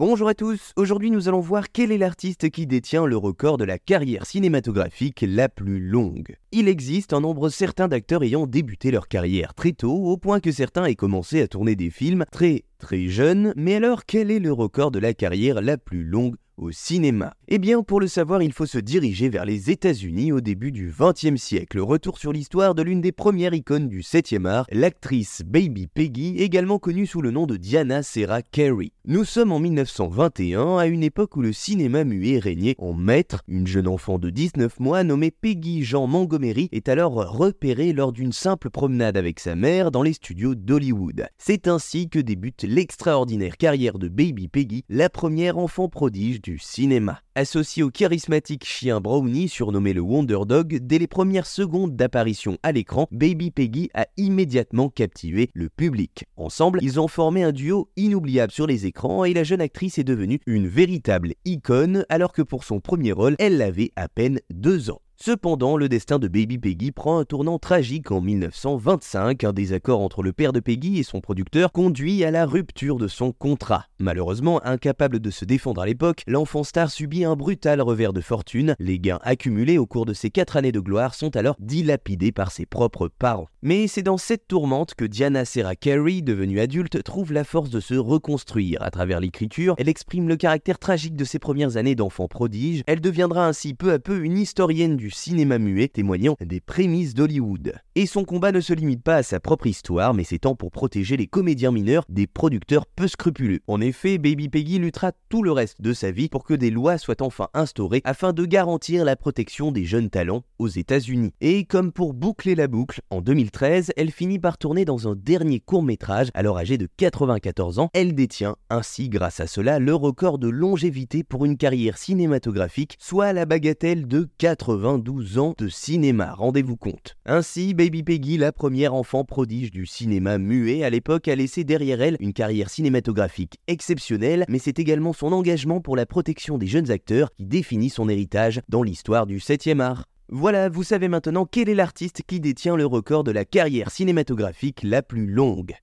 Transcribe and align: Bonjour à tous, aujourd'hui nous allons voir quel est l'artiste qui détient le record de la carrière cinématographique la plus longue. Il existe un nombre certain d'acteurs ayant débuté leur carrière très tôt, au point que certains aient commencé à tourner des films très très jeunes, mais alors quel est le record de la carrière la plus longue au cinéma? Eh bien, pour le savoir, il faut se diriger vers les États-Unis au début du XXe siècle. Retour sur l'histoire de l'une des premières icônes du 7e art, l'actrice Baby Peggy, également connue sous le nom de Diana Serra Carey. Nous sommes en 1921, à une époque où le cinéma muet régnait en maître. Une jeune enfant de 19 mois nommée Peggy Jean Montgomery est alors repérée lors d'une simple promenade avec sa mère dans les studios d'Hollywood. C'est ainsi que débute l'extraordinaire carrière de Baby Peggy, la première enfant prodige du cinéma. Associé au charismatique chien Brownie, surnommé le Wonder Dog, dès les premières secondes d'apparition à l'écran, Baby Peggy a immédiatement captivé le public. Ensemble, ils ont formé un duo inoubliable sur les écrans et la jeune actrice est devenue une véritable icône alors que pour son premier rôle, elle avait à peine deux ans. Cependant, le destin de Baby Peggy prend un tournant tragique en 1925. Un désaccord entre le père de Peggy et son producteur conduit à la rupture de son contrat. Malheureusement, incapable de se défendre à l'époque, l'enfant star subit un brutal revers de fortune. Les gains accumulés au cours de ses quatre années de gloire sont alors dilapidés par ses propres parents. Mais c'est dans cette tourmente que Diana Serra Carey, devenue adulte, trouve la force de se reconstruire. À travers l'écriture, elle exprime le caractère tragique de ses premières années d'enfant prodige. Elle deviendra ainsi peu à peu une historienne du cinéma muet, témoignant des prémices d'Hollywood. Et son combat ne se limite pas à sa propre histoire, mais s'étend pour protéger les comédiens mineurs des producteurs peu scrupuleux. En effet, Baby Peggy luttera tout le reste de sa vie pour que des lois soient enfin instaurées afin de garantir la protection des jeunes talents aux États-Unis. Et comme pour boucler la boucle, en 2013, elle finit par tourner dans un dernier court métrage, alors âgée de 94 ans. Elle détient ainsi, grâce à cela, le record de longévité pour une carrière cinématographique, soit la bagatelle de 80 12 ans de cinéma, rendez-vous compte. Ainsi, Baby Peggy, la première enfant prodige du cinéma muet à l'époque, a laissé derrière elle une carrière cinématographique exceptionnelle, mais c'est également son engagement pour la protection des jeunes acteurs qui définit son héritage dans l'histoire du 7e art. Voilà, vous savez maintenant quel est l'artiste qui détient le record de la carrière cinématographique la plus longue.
Bonjour 0.00 0.28
à 0.28 0.34
tous, 0.34 0.72
aujourd'hui 0.76 1.10
nous 1.10 1.28
allons 1.28 1.40
voir 1.40 1.70
quel 1.70 1.92
est 1.92 1.98
l'artiste 1.98 2.48
qui 2.48 2.66
détient 2.66 3.04
le 3.04 3.18
record 3.18 3.58
de 3.58 3.64
la 3.64 3.78
carrière 3.78 4.24
cinématographique 4.24 5.22
la 5.28 5.50
plus 5.50 5.78
longue. 5.78 6.36
Il 6.52 6.68
existe 6.68 7.12
un 7.12 7.20
nombre 7.20 7.50
certain 7.50 7.86
d'acteurs 7.86 8.22
ayant 8.22 8.46
débuté 8.46 8.90
leur 8.90 9.08
carrière 9.08 9.52
très 9.52 9.72
tôt, 9.72 9.92
au 9.92 10.16
point 10.16 10.40
que 10.40 10.52
certains 10.52 10.86
aient 10.86 10.94
commencé 10.94 11.42
à 11.42 11.48
tourner 11.48 11.76
des 11.76 11.90
films 11.90 12.24
très 12.32 12.64
très 12.78 13.08
jeunes, 13.08 13.52
mais 13.56 13.74
alors 13.74 14.06
quel 14.06 14.30
est 14.30 14.38
le 14.38 14.54
record 14.54 14.90
de 14.90 14.98
la 14.98 15.12
carrière 15.12 15.60
la 15.60 15.76
plus 15.76 16.02
longue 16.02 16.36
au 16.56 16.72
cinéma? 16.72 17.34
Eh 17.48 17.58
bien, 17.58 17.82
pour 17.82 18.00
le 18.00 18.06
savoir, 18.06 18.42
il 18.42 18.52
faut 18.52 18.66
se 18.66 18.78
diriger 18.78 19.28
vers 19.28 19.44
les 19.44 19.70
États-Unis 19.70 20.32
au 20.32 20.40
début 20.40 20.72
du 20.72 20.92
XXe 20.98 21.40
siècle. 21.40 21.78
Retour 21.78 22.18
sur 22.18 22.32
l'histoire 22.32 22.74
de 22.74 22.82
l'une 22.82 23.00
des 23.00 23.12
premières 23.12 23.54
icônes 23.54 23.88
du 23.88 24.00
7e 24.00 24.46
art, 24.46 24.66
l'actrice 24.70 25.42
Baby 25.44 25.88
Peggy, 25.88 26.36
également 26.38 26.78
connue 26.78 27.06
sous 27.06 27.20
le 27.20 27.30
nom 27.30 27.46
de 27.46 27.56
Diana 27.56 28.02
Serra 28.02 28.42
Carey. 28.42 28.92
Nous 29.10 29.24
sommes 29.24 29.50
en 29.50 29.58
1921, 29.58 30.78
à 30.78 30.86
une 30.86 31.02
époque 31.02 31.34
où 31.34 31.40
le 31.40 31.52
cinéma 31.52 32.04
muet 32.04 32.38
régnait 32.38 32.76
en 32.78 32.92
maître. 32.92 33.42
Une 33.48 33.66
jeune 33.66 33.88
enfant 33.88 34.20
de 34.20 34.30
19 34.30 34.78
mois 34.78 35.02
nommée 35.02 35.32
Peggy 35.32 35.82
Jean 35.82 36.06
Montgomery 36.06 36.68
est 36.70 36.88
alors 36.88 37.14
repérée 37.14 37.92
lors 37.92 38.12
d'une 38.12 38.30
simple 38.30 38.70
promenade 38.70 39.16
avec 39.16 39.40
sa 39.40 39.56
mère 39.56 39.90
dans 39.90 40.04
les 40.04 40.12
studios 40.12 40.54
d'Hollywood. 40.54 41.26
C'est 41.38 41.66
ainsi 41.66 42.08
que 42.08 42.20
débute 42.20 42.62
l'extraordinaire 42.62 43.56
carrière 43.56 43.98
de 43.98 44.06
Baby 44.06 44.46
Peggy, 44.46 44.84
la 44.88 45.10
première 45.10 45.58
enfant 45.58 45.88
prodige 45.88 46.40
du 46.40 46.60
cinéma. 46.60 47.18
Associé 47.40 47.82
au 47.82 47.88
charismatique 47.88 48.66
chien 48.66 49.00
Brownie, 49.00 49.48
surnommé 49.48 49.94
le 49.94 50.02
Wonder 50.02 50.40
Dog, 50.46 50.76
dès 50.82 50.98
les 50.98 51.06
premières 51.06 51.46
secondes 51.46 51.96
d'apparition 51.96 52.58
à 52.62 52.70
l'écran, 52.70 53.08
Baby 53.12 53.50
Peggy 53.50 53.88
a 53.94 54.06
immédiatement 54.18 54.90
captivé 54.90 55.48
le 55.54 55.70
public. 55.70 56.26
Ensemble, 56.36 56.80
ils 56.82 57.00
ont 57.00 57.08
formé 57.08 57.42
un 57.42 57.52
duo 57.52 57.88
inoubliable 57.96 58.52
sur 58.52 58.66
les 58.66 58.84
écrans 58.84 59.24
et 59.24 59.32
la 59.32 59.42
jeune 59.42 59.62
actrice 59.62 59.96
est 59.96 60.04
devenue 60.04 60.40
une 60.44 60.68
véritable 60.68 61.32
icône 61.46 62.04
alors 62.10 62.34
que 62.34 62.42
pour 62.42 62.62
son 62.62 62.78
premier 62.78 63.12
rôle, 63.12 63.36
elle 63.38 63.62
avait 63.62 63.92
à 63.96 64.08
peine 64.08 64.40
deux 64.50 64.90
ans. 64.90 65.00
Cependant, 65.22 65.76
le 65.76 65.90
destin 65.90 66.18
de 66.18 66.28
Baby 66.28 66.56
Peggy 66.56 66.92
prend 66.92 67.18
un 67.18 67.26
tournant 67.26 67.58
tragique 67.58 68.10
en 68.10 68.22
1925. 68.22 69.44
Un 69.44 69.52
désaccord 69.52 70.00
entre 70.00 70.22
le 70.22 70.32
père 70.32 70.54
de 70.54 70.60
Peggy 70.60 70.98
et 70.98 71.02
son 71.02 71.20
producteur 71.20 71.72
conduit 71.72 72.24
à 72.24 72.30
la 72.30 72.46
rupture 72.46 72.96
de 72.96 73.06
son 73.06 73.30
contrat. 73.32 73.84
Malheureusement, 73.98 74.64
incapable 74.64 75.20
de 75.20 75.30
se 75.30 75.44
défendre 75.44 75.82
à 75.82 75.86
l'époque, 75.86 76.22
l'enfant 76.26 76.64
star 76.64 76.90
subit 76.90 77.26
un 77.26 77.36
brutal 77.36 77.82
revers 77.82 78.14
de 78.14 78.22
fortune. 78.22 78.74
Les 78.78 78.98
gains 78.98 79.18
accumulés 79.20 79.76
au 79.76 79.84
cours 79.84 80.06
de 80.06 80.14
ses 80.14 80.30
quatre 80.30 80.56
années 80.56 80.72
de 80.72 80.80
gloire 80.80 81.14
sont 81.14 81.36
alors 81.36 81.56
dilapidés 81.58 82.32
par 82.32 82.50
ses 82.50 82.64
propres 82.64 83.08
parents. 83.08 83.48
Mais 83.60 83.88
c'est 83.88 84.02
dans 84.02 84.16
cette 84.16 84.48
tourmente 84.48 84.94
que 84.94 85.04
Diana 85.04 85.44
Serra 85.44 85.76
Carey, 85.76 86.22
devenue 86.22 86.60
adulte, 86.60 87.02
trouve 87.02 87.34
la 87.34 87.44
force 87.44 87.68
de 87.68 87.80
se 87.80 87.94
reconstruire. 87.94 88.80
À 88.80 88.90
travers 88.90 89.20
l'écriture, 89.20 89.74
elle 89.76 89.90
exprime 89.90 90.28
le 90.28 90.36
caractère 90.36 90.78
tragique 90.78 91.14
de 91.14 91.26
ses 91.26 91.38
premières 91.38 91.76
années 91.76 91.94
d'enfant 91.94 92.26
prodige. 92.26 92.84
Elle 92.86 93.02
deviendra 93.02 93.46
ainsi 93.46 93.74
peu 93.74 93.92
à 93.92 93.98
peu 93.98 94.24
une 94.24 94.38
historienne 94.38 94.96
du 94.96 95.09
cinéma 95.10 95.58
muet, 95.58 95.88
témoignant 95.88 96.36
des 96.40 96.60
prémices 96.60 97.14
d'Hollywood. 97.14 97.74
Et 97.96 98.06
son 98.06 98.24
combat 98.24 98.52
ne 98.52 98.60
se 98.60 98.72
limite 98.72 99.02
pas 99.02 99.16
à 99.16 99.22
sa 99.24 99.40
propre 99.40 99.66
histoire, 99.66 100.14
mais 100.14 100.22
s'étend 100.22 100.54
pour 100.54 100.70
protéger 100.70 101.16
les 101.16 101.26
comédiens 101.26 101.72
mineurs 101.72 102.04
des 102.08 102.28
producteurs 102.28 102.86
peu 102.86 103.08
scrupuleux. 103.08 103.58
En 103.66 103.80
effet, 103.80 104.16
Baby 104.16 104.48
Peggy 104.48 104.78
luttera 104.78 105.10
tout 105.28 105.42
le 105.42 105.50
reste 105.50 105.82
de 105.82 105.92
sa 105.92 106.12
vie 106.12 106.28
pour 106.28 106.44
que 106.44 106.54
des 106.54 106.70
lois 106.70 106.98
soient 106.98 107.20
enfin 107.20 107.48
instaurées 107.52 108.00
afin 108.04 108.32
de 108.32 108.44
garantir 108.44 109.04
la 109.04 109.16
protection 109.16 109.72
des 109.72 109.84
jeunes 109.84 110.08
talents 110.08 110.44
aux 110.60 110.68
États-Unis. 110.68 111.32
Et 111.40 111.64
comme 111.64 111.90
pour 111.90 112.14
boucler 112.14 112.54
la 112.54 112.68
boucle, 112.68 113.00
en 113.10 113.22
2013, 113.22 113.90
elle 113.96 114.12
finit 114.12 114.38
par 114.38 114.56
tourner 114.56 114.84
dans 114.84 115.08
un 115.08 115.16
dernier 115.16 115.58
court 115.58 115.82
métrage, 115.82 116.28
alors 116.34 116.58
âgée 116.58 116.78
de 116.78 116.88
94 116.96 117.80
ans. 117.80 117.90
Elle 117.92 118.14
détient 118.14 118.54
ainsi, 118.70 119.08
grâce 119.08 119.40
à 119.40 119.48
cela, 119.48 119.80
le 119.80 119.96
record 119.96 120.38
de 120.38 120.48
longévité 120.48 121.24
pour 121.24 121.44
une 121.44 121.56
carrière 121.56 121.98
cinématographique, 121.98 122.96
soit 123.00 123.32
la 123.32 123.46
bagatelle 123.46 124.06
de 124.06 124.28
80 124.38 124.98
12 124.98 125.38
ans 125.38 125.54
de 125.58 125.68
cinéma, 125.68 126.34
rendez-vous 126.34 126.76
compte. 126.76 127.16
Ainsi, 127.26 127.74
Baby 127.90 128.04
Peggy, 128.04 128.36
la 128.36 128.52
première 128.52 128.94
enfant 128.94 129.24
prodige 129.24 129.72
du 129.72 129.84
cinéma 129.84 130.38
muet 130.38 130.84
à 130.84 130.90
l'époque, 130.90 131.26
a 131.26 131.34
laissé 131.34 131.64
derrière 131.64 132.00
elle 132.00 132.16
une 132.20 132.32
carrière 132.32 132.70
cinématographique 132.70 133.58
exceptionnelle, 133.66 134.44
mais 134.48 134.60
c'est 134.60 134.78
également 134.78 135.12
son 135.12 135.32
engagement 135.32 135.80
pour 135.80 135.96
la 135.96 136.06
protection 136.06 136.56
des 136.56 136.68
jeunes 136.68 136.92
acteurs 136.92 137.32
qui 137.32 137.46
définit 137.46 137.90
son 137.90 138.08
héritage 138.08 138.60
dans 138.68 138.84
l'histoire 138.84 139.26
du 139.26 139.38
7e 139.38 139.80
art. 139.80 140.04
Voilà, 140.28 140.68
vous 140.68 140.84
savez 140.84 141.08
maintenant 141.08 141.46
quel 141.50 141.68
est 141.68 141.74
l'artiste 141.74 142.22
qui 142.24 142.38
détient 142.38 142.76
le 142.76 142.86
record 142.86 143.24
de 143.24 143.32
la 143.32 143.44
carrière 143.44 143.90
cinématographique 143.90 144.84
la 144.84 145.02
plus 145.02 145.26
longue. 145.26 145.74